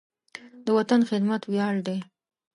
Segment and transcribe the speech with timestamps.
[0.65, 1.97] د وطن خدمت ویاړ دی.